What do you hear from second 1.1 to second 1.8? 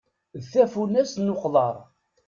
n uqḍar.